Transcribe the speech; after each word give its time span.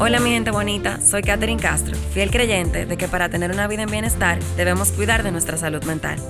Hola 0.00 0.20
mi 0.20 0.30
gente 0.30 0.52
bonita, 0.52 1.00
soy 1.00 1.22
Katherine 1.22 1.60
Castro, 1.60 1.96
fiel 2.14 2.30
creyente 2.30 2.86
de 2.86 2.96
que 2.96 3.08
para 3.08 3.30
tener 3.30 3.50
una 3.50 3.66
vida 3.66 3.82
en 3.82 3.90
bienestar 3.90 4.38
debemos 4.56 4.92
cuidar 4.92 5.24
de 5.24 5.32
nuestra 5.32 5.56
salud 5.56 5.82
mental. 5.82 6.20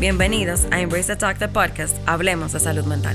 Bienvenidos 0.00 0.66
a 0.70 0.80
Embrace 0.80 1.08
the 1.08 1.16
Talk, 1.16 1.38
the 1.38 1.48
podcast, 1.48 1.94
Hablemos 2.06 2.52
de 2.52 2.60
Salud 2.60 2.86
Mental. 2.86 3.14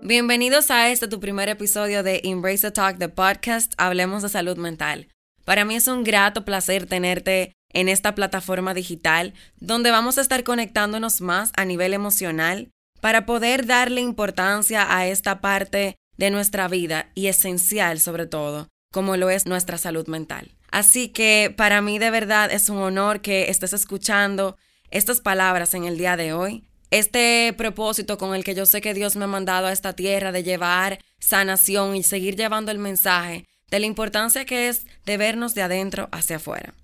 Bienvenidos 0.00 0.70
a 0.70 0.88
este 0.88 1.06
tu 1.06 1.20
primer 1.20 1.50
episodio 1.50 2.02
de 2.02 2.22
Embrace 2.24 2.62
the 2.62 2.70
Talk, 2.70 2.96
the 2.98 3.10
podcast, 3.10 3.74
Hablemos 3.76 4.22
de 4.22 4.30
Salud 4.30 4.56
Mental. 4.56 5.08
Para 5.44 5.66
mí 5.66 5.76
es 5.76 5.88
un 5.88 6.04
grato 6.04 6.46
placer 6.46 6.86
tenerte 6.86 7.52
en 7.74 7.90
esta 7.90 8.14
plataforma 8.14 8.72
digital 8.72 9.34
donde 9.60 9.90
vamos 9.90 10.16
a 10.16 10.22
estar 10.22 10.42
conectándonos 10.42 11.20
más 11.20 11.52
a 11.54 11.66
nivel 11.66 11.92
emocional 11.92 12.70
para 13.02 13.26
poder 13.26 13.66
darle 13.66 14.00
importancia 14.00 14.96
a 14.96 15.06
esta 15.06 15.42
parte 15.42 15.98
de 16.16 16.30
nuestra 16.30 16.68
vida 16.68 17.10
y 17.14 17.26
esencial 17.26 18.00
sobre 18.00 18.26
todo, 18.26 18.68
como 18.92 19.16
lo 19.16 19.30
es 19.30 19.46
nuestra 19.46 19.78
salud 19.78 20.06
mental. 20.06 20.50
Así 20.70 21.08
que 21.08 21.54
para 21.56 21.80
mí 21.80 21.98
de 21.98 22.10
verdad 22.10 22.50
es 22.52 22.68
un 22.68 22.78
honor 22.78 23.20
que 23.20 23.50
estés 23.50 23.72
escuchando 23.72 24.56
estas 24.90 25.20
palabras 25.20 25.74
en 25.74 25.84
el 25.84 25.98
día 25.98 26.16
de 26.16 26.32
hoy. 26.32 26.64
Este 26.90 27.54
propósito 27.56 28.18
con 28.18 28.34
el 28.34 28.44
que 28.44 28.54
yo 28.54 28.66
sé 28.66 28.80
que 28.80 28.94
Dios 28.94 29.16
me 29.16 29.24
ha 29.24 29.28
mandado 29.28 29.66
a 29.66 29.72
esta 29.72 29.94
tierra 29.94 30.32
de 30.32 30.42
llevar 30.42 30.98
sanación 31.18 31.96
y 31.96 32.02
seguir 32.02 32.36
llevando 32.36 32.70
el 32.70 32.78
mensaje 32.78 33.46
de 33.70 33.80
la 33.80 33.86
importancia 33.86 34.44
que 34.44 34.68
es 34.68 34.86
de 35.04 35.16
vernos 35.16 35.54
de 35.54 35.62
adentro 35.62 36.08
hacia 36.12 36.36
afuera. 36.36 36.74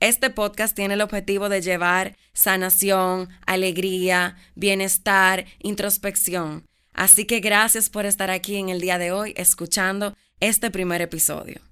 Este 0.00 0.30
podcast 0.30 0.74
tiene 0.74 0.94
el 0.94 1.02
objetivo 1.02 1.48
de 1.48 1.60
llevar 1.60 2.16
sanación, 2.32 3.28
alegría, 3.46 4.36
bienestar, 4.54 5.44
introspección 5.58 6.69
Así 7.00 7.24
que 7.24 7.40
gracias 7.40 7.88
por 7.88 8.04
estar 8.04 8.28
aquí 8.28 8.56
en 8.56 8.68
el 8.68 8.82
día 8.82 8.98
de 8.98 9.10
hoy 9.10 9.32
escuchando 9.34 10.14
este 10.38 10.70
primer 10.70 11.00
episodio. 11.00 11.62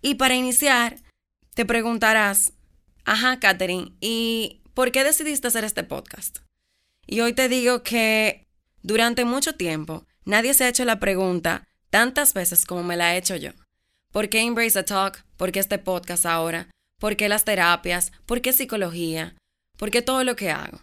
Y 0.00 0.16
para 0.16 0.34
iniciar, 0.34 0.96
te 1.54 1.64
preguntarás, 1.64 2.52
ajá, 3.04 3.38
Katherine, 3.38 3.92
¿y 4.00 4.60
por 4.74 4.90
qué 4.90 5.04
decidiste 5.04 5.46
hacer 5.46 5.62
este 5.62 5.84
podcast? 5.84 6.40
Y 7.06 7.20
hoy 7.20 7.32
te 7.32 7.48
digo 7.48 7.84
que 7.84 8.48
durante 8.82 9.24
mucho 9.24 9.54
tiempo 9.54 10.04
nadie 10.24 10.52
se 10.52 10.64
ha 10.64 10.68
hecho 10.70 10.84
la 10.84 10.98
pregunta 10.98 11.68
tantas 11.90 12.34
veces 12.34 12.64
como 12.64 12.82
me 12.82 12.96
la 12.96 13.14
he 13.14 13.18
hecho 13.18 13.36
yo. 13.36 13.52
¿Por 14.10 14.28
qué 14.28 14.40
Embrace 14.40 14.72
the 14.72 14.82
Talk? 14.82 15.24
¿Por 15.36 15.52
qué 15.52 15.60
este 15.60 15.78
podcast 15.78 16.26
ahora? 16.26 16.66
¿Por 16.98 17.14
qué 17.14 17.28
las 17.28 17.44
terapias? 17.44 18.10
¿Por 18.26 18.40
qué 18.40 18.52
psicología? 18.52 19.36
¿Por 19.78 19.92
qué 19.92 20.02
todo 20.02 20.24
lo 20.24 20.34
que 20.34 20.50
hago? 20.50 20.80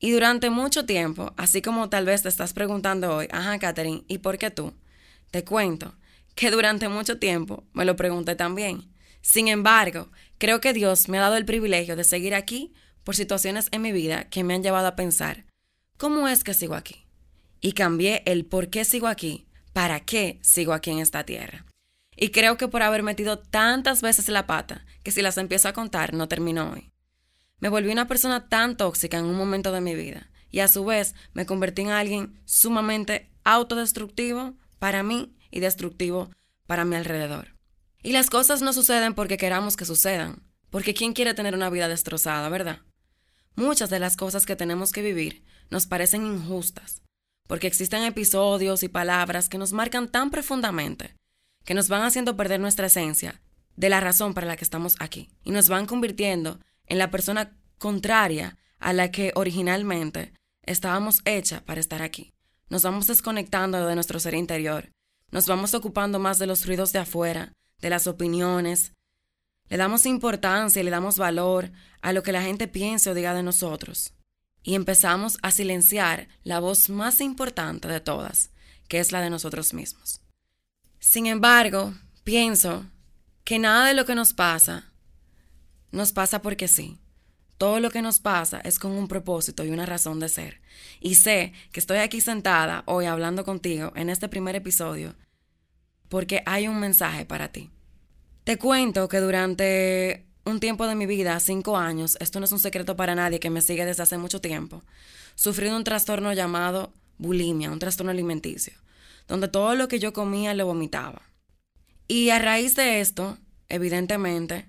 Y 0.00 0.12
durante 0.12 0.50
mucho 0.50 0.86
tiempo, 0.86 1.32
así 1.36 1.60
como 1.60 1.88
tal 1.88 2.04
vez 2.04 2.22
te 2.22 2.28
estás 2.28 2.52
preguntando 2.52 3.16
hoy, 3.16 3.28
ajá, 3.32 3.58
Katherine, 3.58 4.04
¿y 4.06 4.18
por 4.18 4.38
qué 4.38 4.50
tú? 4.50 4.72
Te 5.30 5.44
cuento 5.44 5.94
que 6.36 6.52
durante 6.52 6.88
mucho 6.88 7.18
tiempo 7.18 7.64
me 7.72 7.84
lo 7.84 7.96
pregunté 7.96 8.36
también. 8.36 8.88
Sin 9.22 9.48
embargo, 9.48 10.10
creo 10.38 10.60
que 10.60 10.72
Dios 10.72 11.08
me 11.08 11.18
ha 11.18 11.22
dado 11.22 11.36
el 11.36 11.44
privilegio 11.44 11.96
de 11.96 12.04
seguir 12.04 12.34
aquí 12.34 12.72
por 13.02 13.16
situaciones 13.16 13.68
en 13.72 13.82
mi 13.82 13.90
vida 13.90 14.28
que 14.30 14.44
me 14.44 14.54
han 14.54 14.62
llevado 14.62 14.86
a 14.86 14.94
pensar, 14.94 15.46
¿cómo 15.96 16.28
es 16.28 16.44
que 16.44 16.54
sigo 16.54 16.74
aquí? 16.74 17.06
Y 17.60 17.72
cambié 17.72 18.22
el 18.24 18.44
por 18.44 18.70
qué 18.70 18.84
sigo 18.84 19.08
aquí, 19.08 19.48
para 19.72 20.00
qué 20.00 20.38
sigo 20.42 20.72
aquí 20.72 20.92
en 20.92 21.00
esta 21.00 21.24
tierra. 21.24 21.64
Y 22.14 22.30
creo 22.30 22.56
que 22.56 22.68
por 22.68 22.82
haber 22.82 23.02
metido 23.02 23.38
tantas 23.38 24.00
veces 24.00 24.28
la 24.28 24.46
pata, 24.46 24.86
que 25.02 25.10
si 25.10 25.22
las 25.22 25.38
empiezo 25.38 25.68
a 25.68 25.72
contar 25.72 26.14
no 26.14 26.28
termino 26.28 26.70
hoy. 26.70 26.90
Me 27.60 27.68
volví 27.68 27.90
una 27.90 28.06
persona 28.06 28.48
tan 28.48 28.76
tóxica 28.76 29.18
en 29.18 29.24
un 29.24 29.36
momento 29.36 29.72
de 29.72 29.80
mi 29.80 29.94
vida 29.94 30.30
y 30.50 30.60
a 30.60 30.68
su 30.68 30.84
vez 30.84 31.14
me 31.32 31.46
convertí 31.46 31.82
en 31.82 31.90
alguien 31.90 32.40
sumamente 32.44 33.30
autodestructivo 33.44 34.54
para 34.78 35.02
mí 35.02 35.34
y 35.50 35.60
destructivo 35.60 36.30
para 36.66 36.84
mi 36.84 36.96
alrededor. 36.96 37.56
Y 38.02 38.12
las 38.12 38.30
cosas 38.30 38.62
no 38.62 38.72
suceden 38.72 39.14
porque 39.14 39.36
queramos 39.36 39.76
que 39.76 39.84
sucedan, 39.84 40.42
porque 40.70 40.94
¿quién 40.94 41.12
quiere 41.12 41.34
tener 41.34 41.54
una 41.54 41.70
vida 41.70 41.88
destrozada, 41.88 42.48
verdad? 42.48 42.80
Muchas 43.56 43.90
de 43.90 43.98
las 43.98 44.16
cosas 44.16 44.46
que 44.46 44.54
tenemos 44.54 44.92
que 44.92 45.02
vivir 45.02 45.42
nos 45.70 45.86
parecen 45.86 46.24
injustas, 46.24 47.02
porque 47.48 47.66
existen 47.66 48.04
episodios 48.04 48.82
y 48.82 48.88
palabras 48.88 49.48
que 49.48 49.58
nos 49.58 49.72
marcan 49.72 50.08
tan 50.08 50.30
profundamente 50.30 51.16
que 51.64 51.74
nos 51.74 51.88
van 51.88 52.02
haciendo 52.02 52.36
perder 52.36 52.60
nuestra 52.60 52.86
esencia 52.86 53.42
de 53.76 53.90
la 53.90 54.00
razón 54.00 54.32
para 54.32 54.46
la 54.46 54.56
que 54.56 54.64
estamos 54.64 54.96
aquí 55.00 55.28
y 55.44 55.50
nos 55.50 55.68
van 55.68 55.84
convirtiendo 55.84 56.60
en 56.86 56.96
la 56.96 57.10
persona 57.10 57.57
contraria 57.78 58.58
a 58.78 58.92
la 58.92 59.10
que 59.10 59.32
originalmente 59.34 60.32
estábamos 60.62 61.20
hecha 61.24 61.64
para 61.64 61.80
estar 61.80 62.02
aquí. 62.02 62.32
Nos 62.68 62.82
vamos 62.82 63.06
desconectando 63.06 63.86
de 63.86 63.94
nuestro 63.94 64.20
ser 64.20 64.34
interior, 64.34 64.90
nos 65.30 65.46
vamos 65.46 65.74
ocupando 65.74 66.18
más 66.18 66.38
de 66.38 66.46
los 66.46 66.66
ruidos 66.66 66.92
de 66.92 66.98
afuera, 66.98 67.52
de 67.80 67.90
las 67.90 68.06
opiniones, 68.06 68.92
le 69.68 69.76
damos 69.76 70.06
importancia 70.06 70.80
y 70.80 70.84
le 70.84 70.90
damos 70.90 71.18
valor 71.18 71.70
a 72.00 72.12
lo 72.12 72.22
que 72.22 72.32
la 72.32 72.42
gente 72.42 72.68
piense 72.68 73.10
o 73.10 73.14
diga 73.14 73.34
de 73.34 73.42
nosotros. 73.42 74.14
Y 74.62 74.74
empezamos 74.74 75.38
a 75.42 75.50
silenciar 75.50 76.28
la 76.42 76.58
voz 76.58 76.88
más 76.88 77.20
importante 77.20 77.88
de 77.88 78.00
todas, 78.00 78.50
que 78.88 78.98
es 78.98 79.12
la 79.12 79.20
de 79.20 79.30
nosotros 79.30 79.74
mismos. 79.74 80.20
Sin 80.98 81.26
embargo, 81.26 81.94
pienso 82.24 82.86
que 83.44 83.58
nada 83.58 83.86
de 83.86 83.94
lo 83.94 84.04
que 84.04 84.14
nos 84.14 84.32
pasa 84.32 84.88
nos 85.90 86.12
pasa 86.12 86.42
porque 86.42 86.68
sí. 86.68 86.98
Todo 87.58 87.80
lo 87.80 87.90
que 87.90 88.02
nos 88.02 88.20
pasa 88.20 88.60
es 88.60 88.78
con 88.78 88.92
un 88.92 89.08
propósito 89.08 89.64
y 89.64 89.70
una 89.70 89.84
razón 89.84 90.20
de 90.20 90.28
ser. 90.28 90.60
Y 91.00 91.16
sé 91.16 91.52
que 91.72 91.80
estoy 91.80 91.98
aquí 91.98 92.20
sentada 92.20 92.84
hoy 92.86 93.06
hablando 93.06 93.44
contigo 93.44 93.92
en 93.96 94.10
este 94.10 94.28
primer 94.28 94.54
episodio 94.56 95.14
porque 96.08 96.42
hay 96.46 96.68
un 96.68 96.80
mensaje 96.80 97.24
para 97.24 97.48
ti. 97.48 97.70
Te 98.44 98.56
cuento 98.58 99.08
que 99.08 99.18
durante 99.18 100.26
un 100.44 100.60
tiempo 100.60 100.86
de 100.86 100.94
mi 100.94 101.06
vida, 101.06 101.38
cinco 101.40 101.76
años, 101.76 102.16
esto 102.20 102.38
no 102.38 102.46
es 102.46 102.52
un 102.52 102.58
secreto 102.58 102.96
para 102.96 103.14
nadie 103.14 103.40
que 103.40 103.50
me 103.50 103.60
sigue 103.60 103.84
desde 103.84 104.02
hace 104.02 104.16
mucho 104.16 104.40
tiempo, 104.40 104.82
sufrí 105.34 105.68
un 105.68 105.84
trastorno 105.84 106.32
llamado 106.32 106.94
bulimia, 107.18 107.70
un 107.70 107.78
trastorno 107.78 108.10
alimenticio, 108.10 108.72
donde 109.26 109.48
todo 109.48 109.74
lo 109.74 109.88
que 109.88 109.98
yo 109.98 110.12
comía 110.12 110.54
lo 110.54 110.66
vomitaba. 110.66 111.22
Y 112.06 112.30
a 112.30 112.38
raíz 112.38 112.74
de 112.74 113.00
esto, 113.00 113.36
evidentemente, 113.68 114.66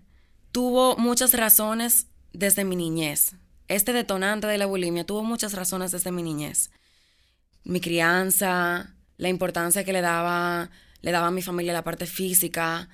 tuvo 0.52 0.98
muchas 0.98 1.34
razones 1.34 2.08
desde 2.34 2.64
mi 2.64 2.76
niñez. 2.76 3.36
Este 3.68 3.94
detonante 3.94 4.48
de 4.48 4.58
la 4.58 4.66
bulimia 4.66 5.06
tuvo 5.06 5.24
muchas 5.24 5.54
razones 5.54 5.92
desde 5.92 6.12
mi 6.12 6.24
niñez. 6.24 6.72
Mi 7.64 7.80
crianza, 7.82 8.96
la 9.18 9.30
importancia 9.30 9.84
que 9.84 9.94
le 9.94 10.02
daba, 10.02 10.70
le 11.02 11.12
daba 11.12 11.28
a 11.28 11.32
mi 11.32 11.42
familia 11.42 11.74
la 11.74 11.84
parte 11.84 12.06
física. 12.06 12.90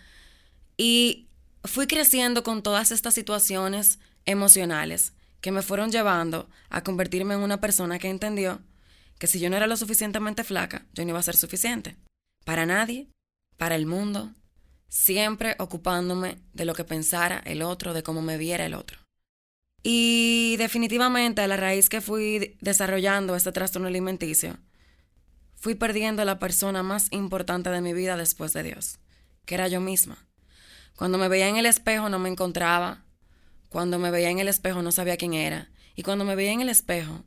Y 0.77 1.27
fui 1.63 1.87
creciendo 1.87 2.43
con 2.43 2.61
todas 2.61 2.91
estas 2.91 3.13
situaciones 3.13 3.99
emocionales 4.25 5.13
que 5.39 5.51
me 5.51 5.61
fueron 5.61 5.91
llevando 5.91 6.49
a 6.69 6.83
convertirme 6.83 7.35
en 7.35 7.41
una 7.41 7.61
persona 7.61 7.99
que 7.99 8.09
entendió 8.09 8.61
que 9.19 9.27
si 9.27 9.39
yo 9.39 9.49
no 9.49 9.55
era 9.55 9.67
lo 9.67 9.77
suficientemente 9.77 10.43
flaca, 10.43 10.85
yo 10.93 11.03
no 11.03 11.11
iba 11.11 11.19
a 11.19 11.23
ser 11.23 11.37
suficiente. 11.37 11.95
Para 12.43 12.65
nadie, 12.65 13.07
para 13.57 13.75
el 13.75 13.85
mundo, 13.85 14.33
siempre 14.89 15.55
ocupándome 15.59 16.37
de 16.53 16.65
lo 16.65 16.73
que 16.73 16.83
pensara 16.83 17.41
el 17.45 17.61
otro, 17.61 17.93
de 17.93 18.03
cómo 18.03 18.21
me 18.21 18.37
viera 18.37 18.65
el 18.65 18.73
otro. 18.73 19.04
Y 19.87 20.55
definitivamente 20.57 21.43
a 21.43 21.47
la 21.47 21.57
raíz 21.57 21.89
que 21.89 22.01
fui 22.01 22.57
desarrollando 22.59 23.35
este 23.35 23.51
trastorno 23.51 23.87
alimenticio, 23.87 24.57
fui 25.53 25.75
perdiendo 25.75 26.25
la 26.25 26.39
persona 26.39 26.81
más 26.81 27.07
importante 27.11 27.69
de 27.69 27.81
mi 27.81 27.93
vida 27.93 28.17
después 28.17 28.51
de 28.53 28.63
Dios, 28.63 28.97
que 29.45 29.53
era 29.53 29.67
yo 29.67 29.81
misma. 29.81 30.17
Cuando 30.95 31.19
me 31.19 31.27
veía 31.27 31.49
en 31.49 31.57
el 31.57 31.67
espejo 31.67 32.09
no 32.09 32.17
me 32.17 32.29
encontraba, 32.29 33.03
cuando 33.69 33.99
me 33.99 34.09
veía 34.09 34.31
en 34.31 34.39
el 34.39 34.47
espejo 34.47 34.81
no 34.81 34.91
sabía 34.91 35.17
quién 35.17 35.35
era, 35.35 35.69
y 35.95 36.01
cuando 36.01 36.25
me 36.25 36.35
veía 36.35 36.53
en 36.53 36.61
el 36.61 36.69
espejo, 36.69 37.23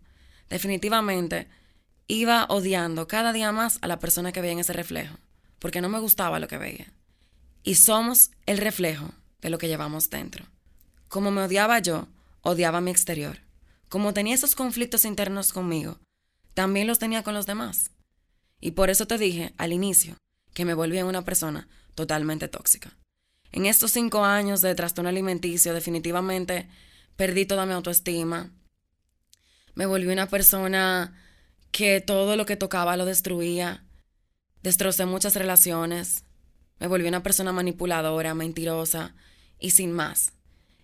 definitivamente 0.50 1.46
iba 2.08 2.44
odiando 2.48 3.06
cada 3.06 3.32
día 3.32 3.52
más 3.52 3.78
a 3.82 3.86
la 3.86 4.00
persona 4.00 4.32
que 4.32 4.40
veía 4.40 4.54
en 4.54 4.58
ese 4.58 4.72
reflejo, 4.72 5.16
porque 5.60 5.80
no 5.80 5.88
me 5.88 6.00
gustaba 6.00 6.40
lo 6.40 6.48
que 6.48 6.58
veía. 6.58 6.92
Y 7.62 7.76
somos 7.76 8.32
el 8.46 8.58
reflejo 8.58 9.12
de 9.42 9.50
lo 9.50 9.58
que 9.58 9.68
llevamos 9.68 10.10
dentro. 10.10 10.44
Como 11.06 11.30
me 11.30 11.42
odiaba 11.42 11.78
yo, 11.78 12.08
odiaba 12.48 12.80
mi 12.80 12.90
exterior. 12.90 13.38
Como 13.88 14.12
tenía 14.12 14.34
esos 14.34 14.54
conflictos 14.54 15.04
internos 15.04 15.52
conmigo, 15.52 15.98
también 16.54 16.86
los 16.86 16.98
tenía 16.98 17.22
con 17.22 17.34
los 17.34 17.46
demás. 17.46 17.90
Y 18.60 18.72
por 18.72 18.90
eso 18.90 19.06
te 19.06 19.18
dije 19.18 19.54
al 19.58 19.72
inicio 19.72 20.16
que 20.54 20.64
me 20.64 20.74
volví 20.74 21.00
una 21.02 21.24
persona 21.24 21.68
totalmente 21.94 22.48
tóxica. 22.48 22.96
En 23.52 23.66
estos 23.66 23.92
cinco 23.92 24.24
años 24.24 24.60
de 24.60 24.74
trastorno 24.74 25.08
alimenticio, 25.08 25.72
definitivamente 25.72 26.68
perdí 27.16 27.46
toda 27.46 27.66
mi 27.66 27.72
autoestima. 27.72 28.50
Me 29.74 29.86
volví 29.86 30.08
una 30.08 30.28
persona 30.28 31.14
que 31.70 32.00
todo 32.00 32.36
lo 32.36 32.46
que 32.46 32.56
tocaba 32.56 32.96
lo 32.96 33.04
destruía. 33.04 33.84
Destrocé 34.62 35.06
muchas 35.06 35.34
relaciones. 35.34 36.24
Me 36.78 36.88
volví 36.88 37.08
una 37.08 37.22
persona 37.22 37.52
manipuladora, 37.52 38.34
mentirosa 38.34 39.14
y 39.58 39.70
sin 39.70 39.92
más. 39.92 40.32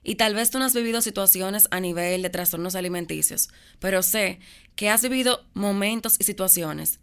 Y 0.07 0.17
tal 0.17 0.35
vez 0.35 0.51
tú 0.51 0.59
no 0.59 0.67
has 0.67 0.75
vivido 0.75 1.01
situaciones 1.01 1.67
a 1.71 1.81
nivel 1.81 2.23
de 2.23 2.31
trastornos 2.31 2.75
alimenticios, 2.75 3.49
pero 3.81 4.03
sé 4.03 4.39
que 4.77 4.91
has 4.91 5.03
vivido 5.03 5.45
momentos 5.55 6.17
y 6.21 6.25
situaciones 6.25 7.01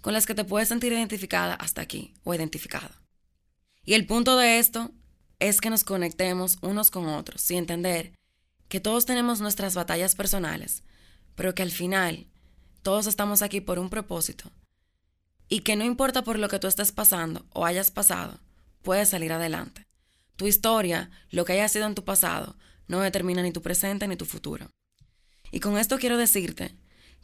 con 0.00 0.12
las 0.12 0.24
que 0.24 0.36
te 0.36 0.44
puedes 0.44 0.68
sentir 0.68 0.92
identificada 0.92 1.54
hasta 1.54 1.82
aquí 1.82 2.14
o 2.22 2.32
identificado. 2.32 2.94
Y 3.84 3.94
el 3.94 4.06
punto 4.06 4.36
de 4.36 4.60
esto 4.60 4.92
es 5.40 5.60
que 5.60 5.68
nos 5.68 5.82
conectemos 5.82 6.58
unos 6.62 6.90
con 6.90 7.08
otros 7.08 7.50
y 7.50 7.56
entender 7.56 8.12
que 8.68 8.80
todos 8.80 9.04
tenemos 9.04 9.40
nuestras 9.40 9.74
batallas 9.74 10.14
personales, 10.14 10.84
pero 11.34 11.54
que 11.54 11.62
al 11.62 11.72
final 11.72 12.28
todos 12.82 13.06
estamos 13.08 13.42
aquí 13.42 13.60
por 13.60 13.78
un 13.78 13.90
propósito 13.90 14.52
y 15.48 15.60
que 15.60 15.76
no 15.76 15.84
importa 15.84 16.22
por 16.22 16.38
lo 16.38 16.48
que 16.48 16.58
tú 16.58 16.66
estés 16.66 16.92
pasando 16.92 17.46
o 17.52 17.66
hayas 17.66 17.90
pasado, 17.90 18.38
puedes 18.82 19.08
salir 19.08 19.32
adelante. 19.32 19.86
Tu 20.36 20.46
historia, 20.46 21.10
lo 21.30 21.44
que 21.44 21.52
haya 21.52 21.68
sido 21.68 21.86
en 21.86 21.94
tu 21.94 22.04
pasado, 22.04 22.56
no 22.88 23.00
determina 23.00 23.42
ni 23.42 23.52
tu 23.52 23.62
presente 23.62 24.08
ni 24.08 24.16
tu 24.16 24.24
futuro. 24.24 24.70
Y 25.50 25.60
con 25.60 25.78
esto 25.78 25.98
quiero 25.98 26.16
decirte 26.16 26.74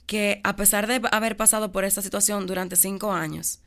que 0.07 0.41
a 0.45 0.57
pesar 0.57 0.87
de 0.87 1.01
haber 1.11 1.37
pasado 1.37 1.73
por 1.73 1.85
esta 1.85 2.03
situación 2.03 2.47
durante 2.47 2.77
cinco 2.77 3.13
años, 3.13 3.61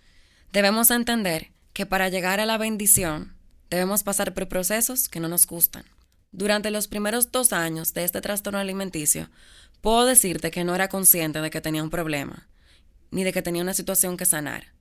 debemos 0.52 0.92
entender 0.92 1.52
que 1.74 1.86
para 1.86 2.10
llegar 2.10 2.40
a 2.40 2.46
la 2.46 2.58
bendición 2.58 3.36
debemos 3.70 4.04
pasar 4.04 4.34
por 4.34 4.48
procesos 4.48 5.10
que 5.10 5.20
no 5.20 5.28
nos 5.28 5.48
gustan. 5.48 5.84
Durante 6.32 6.72
los 6.72 6.88
primeros 6.88 7.32
dos 7.32 7.54
años 7.54 7.94
de 7.94 8.04
este 8.04 8.22
trastorno 8.22 8.60
alimenticio, 8.60 9.30
puedo 9.82 10.06
decirte 10.06 10.52
que 10.52 10.64
no 10.64 10.74
era 10.76 10.90
consciente 10.90 11.42
de 11.42 11.50
que 11.50 11.62
tenía 11.62 11.84
un 11.84 11.90
problema, 11.90 12.48
ni 13.12 13.24
de 13.24 13.34
que 13.34 13.42
tenía 13.42 13.62
una 13.62 13.74
situación 13.74 14.18
que 14.18 14.26
sanar. 14.26 14.74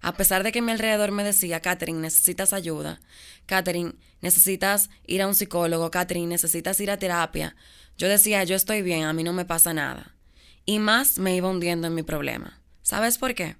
A 0.00 0.14
pesar 0.14 0.42
de 0.44 0.52
que 0.52 0.62
mi 0.62 0.72
alrededor 0.72 1.10
me 1.10 1.24
decía, 1.24 1.60
Catherine, 1.60 2.00
necesitas 2.00 2.52
ayuda, 2.52 3.00
Catherine, 3.46 3.94
necesitas 4.20 4.90
ir 5.06 5.22
a 5.22 5.26
un 5.26 5.34
psicólogo, 5.34 5.90
Catherine, 5.90 6.26
necesitas 6.26 6.80
ir 6.80 6.90
a 6.90 6.98
terapia, 6.98 7.56
yo 7.96 8.08
decía, 8.08 8.44
yo 8.44 8.54
estoy 8.54 8.82
bien, 8.82 9.04
a 9.04 9.12
mí 9.12 9.24
no 9.24 9.32
me 9.32 9.44
pasa 9.44 9.74
nada. 9.74 10.14
Y 10.64 10.78
más 10.78 11.18
me 11.18 11.34
iba 11.34 11.50
hundiendo 11.50 11.88
en 11.88 11.94
mi 11.94 12.04
problema. 12.04 12.60
¿Sabes 12.82 13.18
por 13.18 13.34
qué? 13.34 13.56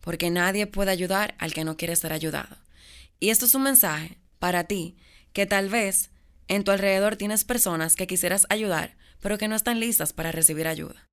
Porque 0.00 0.30
nadie 0.30 0.66
puede 0.66 0.90
ayudar 0.90 1.36
al 1.38 1.54
que 1.54 1.64
no 1.64 1.76
quiere 1.76 1.94
ser 1.94 2.12
ayudado. 2.12 2.56
Y 3.20 3.30
esto 3.30 3.44
es 3.44 3.54
un 3.54 3.62
mensaje 3.62 4.18
para 4.40 4.64
ti, 4.64 4.96
que 5.32 5.46
tal 5.46 5.68
vez 5.68 6.10
en 6.48 6.64
tu 6.64 6.72
alrededor 6.72 7.16
tienes 7.16 7.44
personas 7.44 7.94
que 7.94 8.06
quisieras 8.06 8.46
ayudar, 8.48 8.96
pero 9.20 9.38
que 9.38 9.46
no 9.48 9.54
están 9.54 9.78
listas 9.78 10.12
para 10.12 10.32
recibir 10.32 10.66
ayuda. 10.66 11.06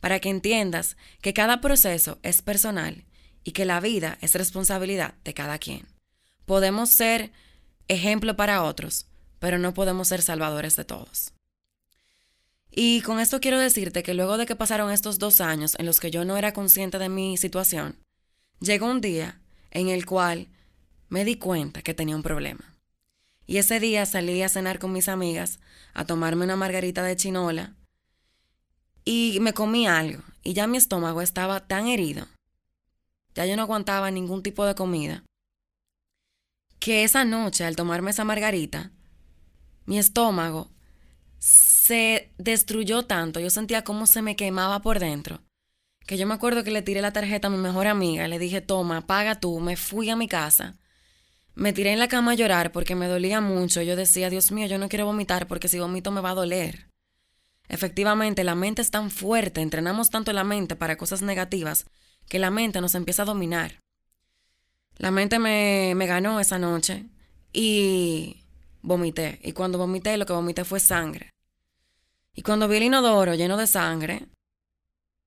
Para 0.00 0.20
que 0.20 0.28
entiendas 0.28 0.96
que 1.22 1.32
cada 1.32 1.60
proceso 1.62 2.18
es 2.22 2.42
personal 2.42 3.06
y 3.46 3.52
que 3.52 3.64
la 3.64 3.78
vida 3.78 4.18
es 4.20 4.34
responsabilidad 4.34 5.14
de 5.22 5.32
cada 5.32 5.58
quien. 5.58 5.86
Podemos 6.46 6.90
ser 6.90 7.30
ejemplo 7.86 8.34
para 8.34 8.64
otros, 8.64 9.06
pero 9.38 9.56
no 9.56 9.72
podemos 9.72 10.08
ser 10.08 10.20
salvadores 10.20 10.74
de 10.74 10.84
todos. 10.84 11.32
Y 12.72 13.02
con 13.02 13.20
esto 13.20 13.40
quiero 13.40 13.60
decirte 13.60 14.02
que 14.02 14.14
luego 14.14 14.36
de 14.36 14.46
que 14.46 14.56
pasaron 14.56 14.90
estos 14.90 15.20
dos 15.20 15.40
años 15.40 15.76
en 15.78 15.86
los 15.86 16.00
que 16.00 16.10
yo 16.10 16.24
no 16.24 16.36
era 16.36 16.52
consciente 16.52 16.98
de 16.98 17.08
mi 17.08 17.36
situación, 17.36 17.96
llegó 18.58 18.90
un 18.90 19.00
día 19.00 19.40
en 19.70 19.90
el 19.90 20.06
cual 20.06 20.48
me 21.08 21.24
di 21.24 21.36
cuenta 21.36 21.82
que 21.82 21.94
tenía 21.94 22.16
un 22.16 22.24
problema. 22.24 22.74
Y 23.46 23.58
ese 23.58 23.78
día 23.78 24.06
salí 24.06 24.42
a 24.42 24.48
cenar 24.48 24.80
con 24.80 24.92
mis 24.92 25.08
amigas, 25.08 25.60
a 25.94 26.04
tomarme 26.04 26.44
una 26.44 26.56
margarita 26.56 27.04
de 27.04 27.14
chinola, 27.14 27.76
y 29.04 29.38
me 29.40 29.52
comí 29.52 29.86
algo, 29.86 30.24
y 30.42 30.52
ya 30.52 30.66
mi 30.66 30.78
estómago 30.78 31.22
estaba 31.22 31.68
tan 31.68 31.86
herido 31.86 32.26
ya 33.36 33.46
yo 33.46 33.54
no 33.54 33.62
aguantaba 33.62 34.10
ningún 34.10 34.42
tipo 34.42 34.64
de 34.64 34.74
comida, 34.74 35.22
que 36.80 37.04
esa 37.04 37.24
noche 37.24 37.64
al 37.64 37.76
tomarme 37.76 38.10
esa 38.10 38.24
margarita, 38.24 38.90
mi 39.84 39.98
estómago 39.98 40.72
se 41.38 42.32
destruyó 42.38 43.04
tanto, 43.04 43.38
yo 43.38 43.50
sentía 43.50 43.84
como 43.84 44.06
se 44.06 44.22
me 44.22 44.34
quemaba 44.34 44.80
por 44.80 44.98
dentro, 44.98 45.42
que 46.06 46.16
yo 46.16 46.26
me 46.26 46.34
acuerdo 46.34 46.64
que 46.64 46.70
le 46.70 46.82
tiré 46.82 47.00
la 47.00 47.12
tarjeta 47.12 47.48
a 47.48 47.50
mi 47.50 47.58
mejor 47.58 47.86
amiga, 47.86 48.26
le 48.26 48.38
dije, 48.38 48.60
toma, 48.60 49.06
paga 49.06 49.38
tú, 49.38 49.60
me 49.60 49.76
fui 49.76 50.10
a 50.10 50.16
mi 50.16 50.26
casa. 50.26 50.76
Me 51.54 51.72
tiré 51.72 51.92
en 51.92 51.98
la 51.98 52.08
cama 52.08 52.32
a 52.32 52.34
llorar 52.34 52.70
porque 52.70 52.94
me 52.94 53.08
dolía 53.08 53.40
mucho. 53.40 53.80
Yo 53.80 53.96
decía, 53.96 54.28
Dios 54.28 54.52
mío, 54.52 54.66
yo 54.66 54.76
no 54.76 54.90
quiero 54.90 55.06
vomitar 55.06 55.46
porque 55.46 55.68
si 55.68 55.78
vomito 55.78 56.10
me 56.10 56.20
va 56.20 56.30
a 56.30 56.34
doler. 56.34 56.90
Efectivamente, 57.68 58.44
la 58.44 58.54
mente 58.54 58.82
es 58.82 58.90
tan 58.90 59.10
fuerte, 59.10 59.62
entrenamos 59.62 60.10
tanto 60.10 60.32
la 60.34 60.44
mente 60.44 60.76
para 60.76 60.96
cosas 60.96 61.22
negativas, 61.22 61.86
que 62.28 62.38
la 62.38 62.50
mente 62.50 62.80
nos 62.80 62.94
empieza 62.94 63.22
a 63.22 63.26
dominar. 63.26 63.80
La 64.98 65.10
mente 65.10 65.38
me, 65.38 65.94
me 65.94 66.06
ganó 66.06 66.40
esa 66.40 66.58
noche 66.58 67.06
y 67.52 68.42
vomité. 68.82 69.40
Y 69.42 69.52
cuando 69.52 69.78
vomité, 69.78 70.16
lo 70.16 70.26
que 70.26 70.32
vomité 70.32 70.64
fue 70.64 70.80
sangre. 70.80 71.30
Y 72.34 72.42
cuando 72.42 72.68
vi 72.68 72.76
el 72.76 72.84
inodoro 72.84 73.34
lleno 73.34 73.56
de 73.56 73.66
sangre, 73.66 74.26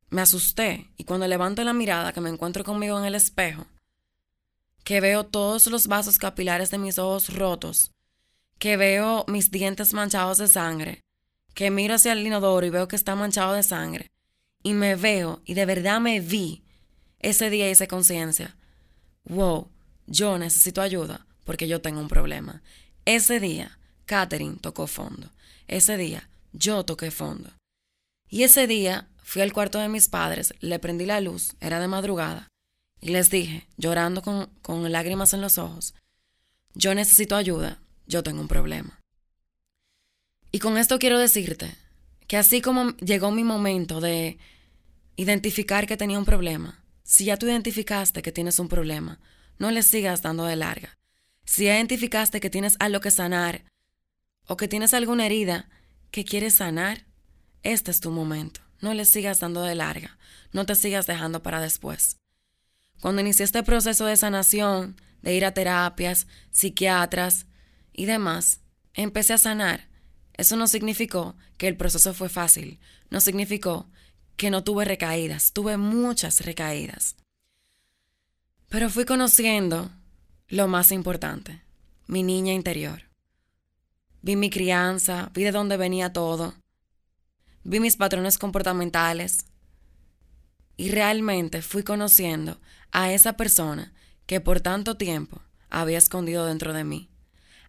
me 0.09 0.21
asusté. 0.21 0.89
Y 0.97 1.03
cuando 1.03 1.27
levanto 1.27 1.63
la 1.63 1.73
mirada, 1.73 2.13
que 2.13 2.21
me 2.21 2.29
encuentro 2.29 2.63
conmigo 2.63 2.97
en 2.99 3.05
el 3.05 3.15
espejo, 3.15 3.65
que 4.83 5.01
veo 5.01 5.25
todos 5.25 5.67
los 5.67 5.87
vasos 5.87 6.17
capilares 6.17 6.71
de 6.71 6.77
mis 6.77 6.97
ojos 6.97 7.35
rotos, 7.35 7.91
que 8.57 8.77
veo 8.77 9.25
mis 9.27 9.51
dientes 9.51 9.93
manchados 9.93 10.37
de 10.37 10.47
sangre, 10.47 11.01
que 11.53 11.71
miro 11.71 11.95
hacia 11.95 12.13
el 12.13 12.25
inodoro 12.25 12.65
y 12.65 12.69
veo 12.69 12.87
que 12.87 12.95
está 12.95 13.15
manchado 13.15 13.53
de 13.53 13.63
sangre, 13.63 14.07
y 14.63 14.73
me 14.73 14.95
veo, 14.95 15.41
y 15.45 15.53
de 15.53 15.65
verdad 15.65 15.99
me 15.99 16.19
vi 16.19 16.63
ese 17.19 17.49
día 17.49 17.69
hice 17.69 17.87
conciencia, 17.87 18.55
wow, 19.25 19.67
yo 20.07 20.37
necesito 20.37 20.81
ayuda 20.81 21.25
porque 21.43 21.67
yo 21.67 21.81
tengo 21.81 21.99
un 21.99 22.07
problema. 22.07 22.61
Ese 23.05 23.39
día, 23.39 23.77
Catherine 24.05 24.57
tocó 24.61 24.87
fondo. 24.87 25.31
Ese 25.67 25.97
día, 25.97 26.29
yo 26.53 26.83
toqué 26.85 27.11
fondo. 27.11 27.51
Y 28.29 28.43
ese 28.43 28.67
día 28.67 29.07
fui 29.23 29.41
al 29.41 29.53
cuarto 29.53 29.79
de 29.79 29.89
mis 29.89 30.07
padres, 30.07 30.53
le 30.59 30.79
prendí 30.79 31.05
la 31.05 31.21
luz, 31.21 31.55
era 31.59 31.79
de 31.79 31.87
madrugada, 31.87 32.47
y 33.01 33.09
les 33.09 33.29
dije, 33.29 33.67
llorando 33.77 34.21
con, 34.21 34.47
con 34.61 34.91
lágrimas 34.91 35.33
en 35.33 35.41
los 35.41 35.57
ojos, 35.57 35.93
yo 36.73 36.93
necesito 36.93 37.35
ayuda, 37.35 37.79
yo 38.07 38.23
tengo 38.23 38.41
un 38.41 38.47
problema. 38.47 38.99
Y 40.51 40.59
con 40.59 40.77
esto 40.77 40.99
quiero 40.99 41.19
decirte 41.19 41.75
que 42.27 42.37
así 42.37 42.61
como 42.61 42.91
llegó 42.97 43.31
mi 43.31 43.43
momento 43.43 44.01
de 44.01 44.37
identificar 45.15 45.87
que 45.87 45.97
tenía 45.97 46.17
un 46.17 46.25
problema, 46.25 46.83
si 47.09 47.25
ya 47.25 47.37
tú 47.37 47.47
identificaste 47.47 48.21
que 48.21 48.31
tienes 48.31 48.59
un 48.59 48.67
problema, 48.67 49.19
no 49.57 49.71
le 49.71 49.81
sigas 49.81 50.21
dando 50.21 50.45
de 50.45 50.55
larga. 50.55 50.99
Si 51.43 51.65
ya 51.65 51.75
identificaste 51.75 52.39
que 52.39 52.51
tienes 52.51 52.75
algo 52.77 52.99
que 52.99 53.09
sanar 53.09 53.63
o 54.45 54.57
que 54.57 54.67
tienes 54.67 54.93
alguna 54.93 55.25
herida 55.25 55.69
que 56.11 56.23
quieres 56.23 56.53
sanar, 56.53 57.07
este 57.63 57.89
es 57.89 57.99
tu 57.99 58.11
momento. 58.11 58.61
No 58.79 58.93
le 58.93 59.05
sigas 59.05 59.39
dando 59.39 59.63
de 59.63 59.73
larga. 59.73 60.19
No 60.53 60.67
te 60.67 60.75
sigas 60.75 61.07
dejando 61.07 61.41
para 61.41 61.59
después. 61.59 62.17
Cuando 63.01 63.21
inicié 63.21 63.43
este 63.43 63.63
proceso 63.63 64.05
de 64.05 64.15
sanación, 64.15 64.95
de 65.23 65.33
ir 65.33 65.45
a 65.45 65.53
terapias, 65.55 66.27
psiquiatras 66.51 67.47
y 67.91 68.05
demás, 68.05 68.59
empecé 68.93 69.33
a 69.33 69.39
sanar. 69.39 69.87
Eso 70.37 70.57
no 70.57 70.67
significó 70.67 71.35
que 71.57 71.67
el 71.67 71.75
proceso 71.75 72.13
fue 72.13 72.29
fácil. 72.29 72.79
No 73.09 73.19
significó 73.19 73.89
que 74.39 74.49
no 74.49 74.63
tuve 74.63 74.85
recaídas, 74.85 75.51
tuve 75.51 75.75
muchas 75.75 76.39
recaídas. 76.39 77.17
Pero 78.69 78.89
fui 78.89 79.03
conociendo 79.03 79.91
lo 80.47 80.69
más 80.69 80.93
importante, 80.93 81.61
mi 82.07 82.23
niña 82.23 82.53
interior. 82.53 83.03
Vi 84.21 84.37
mi 84.37 84.49
crianza, 84.49 85.29
vi 85.33 85.43
de 85.43 85.51
dónde 85.51 85.75
venía 85.75 86.13
todo, 86.13 86.55
vi 87.65 87.81
mis 87.81 87.97
patrones 87.97 88.37
comportamentales 88.37 89.45
y 90.77 90.89
realmente 90.89 91.61
fui 91.61 91.83
conociendo 91.83 92.61
a 92.91 93.11
esa 93.11 93.33
persona 93.33 93.91
que 94.25 94.39
por 94.39 94.61
tanto 94.61 94.95
tiempo 94.95 95.41
había 95.69 95.97
escondido 95.97 96.45
dentro 96.45 96.71
de 96.71 96.85
mí. 96.85 97.09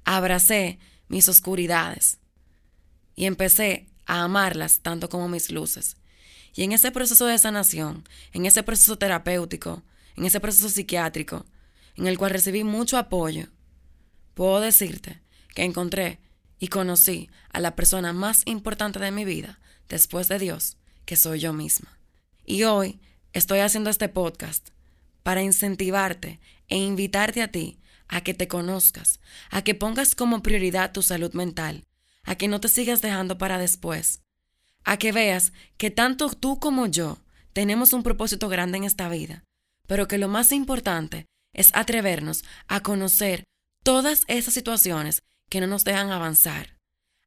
Abracé 0.04 0.78
mis 1.08 1.28
oscuridades 1.28 2.18
y 3.16 3.26
empecé 3.26 3.88
a 4.06 4.22
amarlas 4.22 4.82
tanto 4.82 5.08
como 5.08 5.26
mis 5.26 5.50
luces. 5.50 5.96
Y 6.54 6.64
en 6.64 6.72
ese 6.72 6.90
proceso 6.90 7.26
de 7.26 7.38
sanación, 7.38 8.08
en 8.32 8.46
ese 8.46 8.62
proceso 8.62 8.98
terapéutico, 8.98 9.82
en 10.16 10.24
ese 10.24 10.40
proceso 10.40 10.68
psiquiátrico, 10.68 11.46
en 11.96 12.06
el 12.06 12.18
cual 12.18 12.32
recibí 12.32 12.64
mucho 12.64 12.98
apoyo, 12.98 13.46
puedo 14.34 14.60
decirte 14.60 15.20
que 15.54 15.64
encontré 15.64 16.20
y 16.58 16.68
conocí 16.68 17.30
a 17.52 17.60
la 17.60 17.74
persona 17.74 18.12
más 18.12 18.42
importante 18.46 18.98
de 18.98 19.10
mi 19.10 19.24
vida, 19.24 19.60
después 19.88 20.28
de 20.28 20.38
Dios, 20.38 20.76
que 21.04 21.16
soy 21.16 21.40
yo 21.40 21.52
misma. 21.52 21.98
Y 22.44 22.64
hoy 22.64 23.00
estoy 23.32 23.60
haciendo 23.60 23.90
este 23.90 24.08
podcast 24.08 24.70
para 25.22 25.42
incentivarte 25.42 26.40
e 26.68 26.76
invitarte 26.76 27.42
a 27.42 27.48
ti 27.48 27.80
a 28.08 28.22
que 28.22 28.34
te 28.34 28.48
conozcas, 28.48 29.20
a 29.50 29.62
que 29.62 29.74
pongas 29.74 30.14
como 30.14 30.42
prioridad 30.42 30.92
tu 30.92 31.02
salud 31.02 31.32
mental, 31.32 31.84
a 32.24 32.34
que 32.34 32.48
no 32.48 32.60
te 32.60 32.68
sigas 32.68 33.02
dejando 33.02 33.38
para 33.38 33.58
después, 33.58 34.20
a 34.84 34.96
que 34.96 35.12
veas 35.12 35.52
que 35.76 35.90
tanto 35.90 36.30
tú 36.30 36.58
como 36.58 36.86
yo 36.86 37.18
tenemos 37.52 37.92
un 37.92 38.02
propósito 38.02 38.48
grande 38.48 38.78
en 38.78 38.84
esta 38.84 39.08
vida, 39.08 39.44
pero 39.86 40.08
que 40.08 40.18
lo 40.18 40.28
más 40.28 40.52
importante 40.52 41.26
es 41.52 41.70
atrevernos 41.74 42.44
a 42.68 42.80
conocer 42.80 43.44
todas 43.82 44.24
esas 44.28 44.54
situaciones 44.54 45.22
que 45.48 45.60
no 45.60 45.66
nos 45.66 45.84
dejan 45.84 46.10
avanzar, 46.10 46.76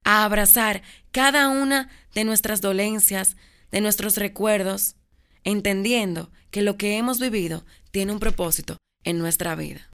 a 0.04 0.24
abrazar 0.24 0.82
cada 1.12 1.50
una 1.50 1.90
de 2.14 2.24
nuestras 2.24 2.62
dolencias, 2.62 3.36
de 3.72 3.82
nuestros 3.82 4.18
recuerdos, 4.18 4.96
entendiendo 5.44 6.32
que 6.52 6.62
lo 6.62 6.78
que 6.78 6.98
hemos 6.98 7.20
vivido 7.20 7.66
tiene 7.92 8.12
un 8.12 8.20
propósito 8.20 8.78
en 9.04 9.20
nuestra 9.20 9.56
vida. 9.56 9.90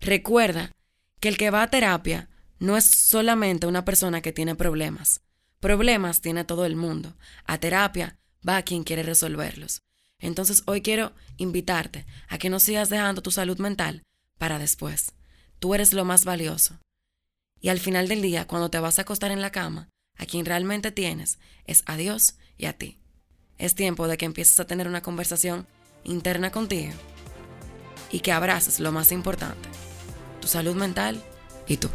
Recuerda 0.00 0.72
que 1.20 1.28
el 1.28 1.36
que 1.36 1.50
va 1.50 1.62
a 1.62 1.70
terapia 1.70 2.30
no 2.58 2.76
es 2.76 2.84
solamente 2.84 3.66
una 3.66 3.84
persona 3.84 4.22
que 4.22 4.32
tiene 4.32 4.54
problemas. 4.54 5.20
Problemas 5.60 6.22
tiene 6.22 6.44
todo 6.44 6.64
el 6.64 6.74
mundo. 6.74 7.14
A 7.44 7.58
terapia 7.58 8.18
va 8.46 8.62
quien 8.62 8.82
quiere 8.82 9.02
resolverlos. 9.02 9.82
Entonces 10.18 10.62
hoy 10.66 10.80
quiero 10.80 11.12
invitarte 11.36 12.06
a 12.28 12.38
que 12.38 12.48
no 12.48 12.60
sigas 12.60 12.88
dejando 12.88 13.22
tu 13.22 13.30
salud 13.30 13.58
mental 13.58 14.02
para 14.38 14.58
después. 14.58 15.12
Tú 15.58 15.74
eres 15.74 15.92
lo 15.92 16.06
más 16.06 16.24
valioso. 16.24 16.80
Y 17.60 17.68
al 17.68 17.78
final 17.78 18.08
del 18.08 18.22
día, 18.22 18.46
cuando 18.46 18.70
te 18.70 18.78
vas 18.78 18.98
a 18.98 19.02
acostar 19.02 19.30
en 19.30 19.42
la 19.42 19.52
cama, 19.52 19.90
a 20.16 20.24
quien 20.24 20.46
realmente 20.46 20.92
tienes 20.92 21.38
es 21.66 21.82
a 21.84 21.98
Dios 21.98 22.36
y 22.56 22.64
a 22.64 22.72
ti. 22.72 22.98
Es 23.58 23.74
tiempo 23.74 24.08
de 24.08 24.16
que 24.16 24.24
empieces 24.24 24.58
a 24.60 24.66
tener 24.66 24.88
una 24.88 25.02
conversación 25.02 25.66
interna 26.04 26.50
contigo 26.50 26.94
y 28.10 28.20
que 28.20 28.32
abraces 28.32 28.80
lo 28.80 28.92
más 28.92 29.12
importante, 29.12 29.68
tu 30.40 30.48
salud 30.48 30.74
mental 30.74 31.22
y 31.66 31.76
tú. 31.76 31.90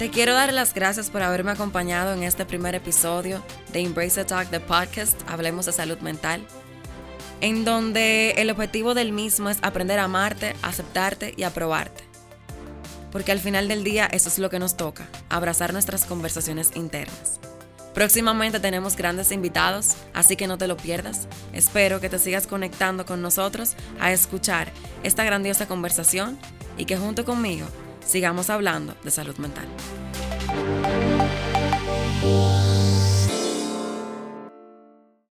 Te 0.00 0.08
quiero 0.08 0.32
dar 0.32 0.50
las 0.54 0.72
gracias 0.72 1.10
por 1.10 1.20
haberme 1.20 1.50
acompañado 1.50 2.14
en 2.14 2.22
este 2.22 2.46
primer 2.46 2.74
episodio 2.74 3.42
de 3.70 3.80
Embrace 3.80 4.14
the 4.14 4.24
Talk, 4.24 4.48
the 4.48 4.58
podcast 4.58 5.20
Hablemos 5.28 5.66
de 5.66 5.72
Salud 5.72 5.98
Mental, 5.98 6.42
en 7.42 7.66
donde 7.66 8.30
el 8.38 8.48
objetivo 8.48 8.94
del 8.94 9.12
mismo 9.12 9.50
es 9.50 9.58
aprender 9.60 9.98
a 9.98 10.04
amarte, 10.04 10.56
aceptarte 10.62 11.34
y 11.36 11.42
aprobarte. 11.42 12.02
Porque 13.12 13.30
al 13.30 13.40
final 13.40 13.68
del 13.68 13.84
día 13.84 14.06
eso 14.06 14.30
es 14.30 14.38
lo 14.38 14.48
que 14.48 14.58
nos 14.58 14.78
toca, 14.78 15.06
abrazar 15.28 15.74
nuestras 15.74 16.06
conversaciones 16.06 16.70
internas. 16.76 17.38
Próximamente 17.92 18.58
tenemos 18.58 18.96
grandes 18.96 19.30
invitados, 19.30 19.96
así 20.14 20.34
que 20.34 20.46
no 20.46 20.56
te 20.56 20.66
lo 20.66 20.78
pierdas. 20.78 21.28
Espero 21.52 22.00
que 22.00 22.08
te 22.08 22.18
sigas 22.18 22.46
conectando 22.46 23.04
con 23.04 23.20
nosotros 23.20 23.74
a 24.00 24.12
escuchar 24.12 24.72
esta 25.02 25.24
grandiosa 25.24 25.68
conversación 25.68 26.38
y 26.78 26.86
que 26.86 26.96
junto 26.96 27.26
conmigo 27.26 27.66
sigamos 28.10 28.50
hablando 28.50 28.96
de 29.04 29.10
salud 29.12 29.36
mental. 29.36 29.68